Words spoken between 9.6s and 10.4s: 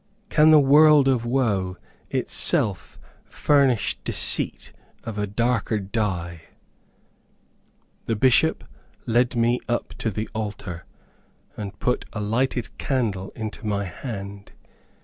up to the